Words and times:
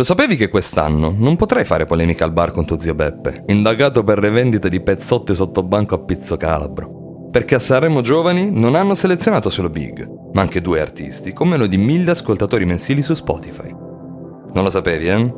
Lo 0.00 0.06
sapevi 0.06 0.34
che 0.34 0.48
quest'anno 0.48 1.14
non 1.14 1.36
potrai 1.36 1.66
fare 1.66 1.84
polemica 1.84 2.24
al 2.24 2.32
bar 2.32 2.52
con 2.52 2.64
tuo 2.64 2.80
zio 2.80 2.94
Beppe, 2.94 3.44
indagato 3.48 4.02
per 4.02 4.18
le 4.18 4.30
vendite 4.30 4.70
di 4.70 4.80
pezzotti 4.80 5.34
sotto 5.34 5.62
banco 5.62 5.94
a 5.94 5.98
Pizzo 5.98 6.38
Calabro? 6.38 7.28
Perché 7.30 7.56
a 7.56 7.58
Sanremo 7.58 8.00
Giovani 8.00 8.48
non 8.50 8.76
hanno 8.76 8.94
selezionato 8.94 9.50
solo 9.50 9.68
Big, 9.68 10.10
ma 10.32 10.40
anche 10.40 10.62
due 10.62 10.80
artisti 10.80 11.34
con 11.34 11.48
meno 11.48 11.66
di 11.66 11.76
mille 11.76 12.12
ascoltatori 12.12 12.64
mensili 12.64 13.02
su 13.02 13.12
Spotify. 13.12 13.68
Non 13.68 14.64
lo 14.64 14.70
sapevi, 14.70 15.06
eh? 15.06 15.34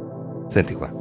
Senti 0.47 0.75
qua. 0.75 0.93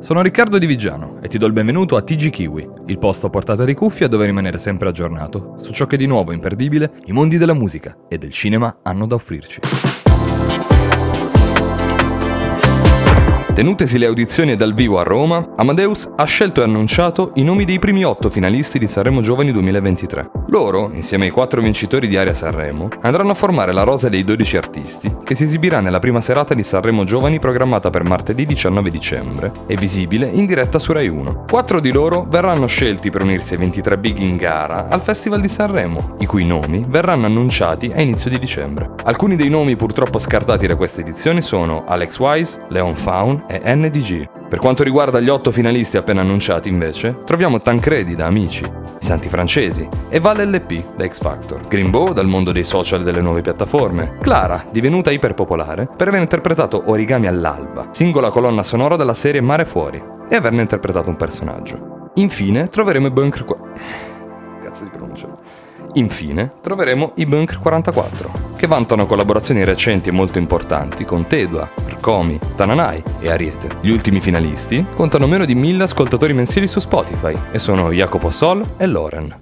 Sono 0.00 0.22
Riccardo 0.22 0.56
Di 0.56 0.64
Vigiano 0.64 1.18
e 1.20 1.28
ti 1.28 1.36
do 1.36 1.44
il 1.44 1.52
benvenuto 1.52 1.96
a 1.96 2.02
TG 2.02 2.30
Kiwi, 2.30 2.66
il 2.86 2.98
posto 2.98 3.26
a 3.26 3.28
portata 3.28 3.66
di 3.66 3.74
cuffia 3.74 4.08
dove 4.08 4.24
rimanere 4.24 4.56
sempre 4.56 4.88
aggiornato 4.88 5.56
su 5.58 5.70
ciò 5.74 5.84
che 5.84 5.98
di 5.98 6.06
nuovo 6.06 6.32
imperdibile 6.32 6.92
i 7.04 7.12
mondi 7.12 7.36
della 7.36 7.52
musica 7.52 7.94
e 8.08 8.16
del 8.16 8.30
cinema 8.30 8.78
hanno 8.82 9.06
da 9.06 9.16
offrirci. 9.16 9.91
Tenutesi 13.54 13.98
le 13.98 14.06
audizioni 14.06 14.56
dal 14.56 14.72
vivo 14.72 14.98
a 14.98 15.02
Roma, 15.02 15.46
Amadeus 15.56 16.08
ha 16.16 16.24
scelto 16.24 16.62
e 16.62 16.64
annunciato 16.64 17.32
i 17.34 17.42
nomi 17.42 17.66
dei 17.66 17.78
primi 17.78 18.02
otto 18.02 18.30
finalisti 18.30 18.78
di 18.78 18.88
Sanremo 18.88 19.20
Giovani 19.20 19.52
2023. 19.52 20.41
Loro, 20.52 20.90
insieme 20.92 21.24
ai 21.24 21.30
quattro 21.30 21.62
vincitori 21.62 22.06
di 22.06 22.18
Aria 22.18 22.34
Sanremo, 22.34 22.90
andranno 23.00 23.30
a 23.30 23.34
formare 23.34 23.72
la 23.72 23.84
rosa 23.84 24.10
dei 24.10 24.22
12 24.22 24.58
artisti, 24.58 25.16
che 25.24 25.34
si 25.34 25.44
esibirà 25.44 25.80
nella 25.80 25.98
prima 25.98 26.20
serata 26.20 26.52
di 26.52 26.62
Sanremo 26.62 27.04
Giovani 27.04 27.38
programmata 27.38 27.88
per 27.88 28.04
martedì 28.04 28.44
19 28.44 28.90
dicembre 28.90 29.50
e 29.66 29.76
visibile 29.76 30.26
in 30.26 30.44
diretta 30.44 30.78
su 30.78 30.92
Rai 30.92 31.08
1. 31.08 31.46
Quattro 31.48 31.80
di 31.80 31.90
loro 31.90 32.26
verranno 32.28 32.66
scelti 32.66 33.08
per 33.08 33.22
unirsi 33.22 33.54
ai 33.54 33.60
23 33.60 33.96
big 33.96 34.18
in 34.18 34.36
gara 34.36 34.88
al 34.88 35.00
Festival 35.00 35.40
di 35.40 35.48
Sanremo, 35.48 36.16
i 36.18 36.26
cui 36.26 36.44
nomi 36.44 36.84
verranno 36.86 37.24
annunciati 37.24 37.90
a 37.90 38.02
inizio 38.02 38.28
di 38.28 38.38
dicembre. 38.38 38.90
Alcuni 39.04 39.36
dei 39.36 39.48
nomi 39.48 39.74
purtroppo 39.74 40.18
scartati 40.18 40.66
da 40.66 40.76
questa 40.76 41.00
edizione 41.00 41.40
sono 41.40 41.84
Alex 41.86 42.18
Wise, 42.18 42.66
Leon 42.68 42.94
Faun 42.94 43.46
e 43.48 43.74
NDG. 43.74 44.41
Per 44.52 44.60
quanto 44.60 44.82
riguarda 44.82 45.18
gli 45.18 45.30
otto 45.30 45.50
finalisti 45.50 45.96
appena 45.96 46.20
annunciati, 46.20 46.68
invece, 46.68 47.16
troviamo 47.24 47.62
Tancredi 47.62 48.14
da 48.14 48.26
Amici, 48.26 48.62
i 48.62 48.68
Santi 48.98 49.30
Francesi 49.30 49.88
e 50.10 50.20
Valle 50.20 50.44
LP 50.44 50.94
da 50.94 51.08
X 51.08 51.20
Factor, 51.20 51.66
Grimbo 51.66 52.12
dal 52.12 52.26
mondo 52.26 52.52
dei 52.52 52.62
social 52.62 53.00
e 53.00 53.04
delle 53.04 53.22
nuove 53.22 53.40
piattaforme, 53.40 54.18
Clara, 54.20 54.62
divenuta 54.70 55.10
iperpopolare 55.10 55.88
per 55.96 56.08
aver 56.08 56.20
interpretato 56.20 56.82
Origami 56.84 57.28
all'alba, 57.28 57.88
singola 57.92 58.28
colonna 58.28 58.62
sonora 58.62 58.96
della 58.96 59.14
serie 59.14 59.40
Mare 59.40 59.64
Fuori, 59.64 60.04
e 60.28 60.36
averne 60.36 60.60
interpretato 60.60 61.08
un 61.08 61.16
personaggio. 61.16 62.10
Infine 62.16 62.68
troveremo 62.68 63.06
i 63.06 63.10
Bunker... 63.10 63.44
Qu- 63.44 63.56
Cazzo 64.62 64.84
di 64.84 64.90
pronuncia. 64.90 65.34
Infine 65.94 66.50
troveremo 66.60 67.12
i 67.14 67.24
Bunker 67.24 67.58
44, 67.58 68.41
che 68.62 68.68
vantano 68.68 69.06
collaborazioni 69.06 69.64
recenti 69.64 70.08
e 70.08 70.12
molto 70.12 70.38
importanti 70.38 71.04
con 71.04 71.26
Tedua, 71.26 71.68
Rcomi, 71.88 72.38
Tananai 72.54 73.02
e 73.18 73.28
Ariete. 73.28 73.78
Gli 73.80 73.90
ultimi 73.90 74.20
finalisti 74.20 74.86
contano 74.94 75.26
meno 75.26 75.44
di 75.44 75.56
1000 75.56 75.82
ascoltatori 75.82 76.32
mensili 76.32 76.68
su 76.68 76.78
Spotify 76.78 77.36
e 77.50 77.58
sono 77.58 77.90
Jacopo 77.90 78.30
Sol 78.30 78.64
e 78.76 78.86
Loren. 78.86 79.40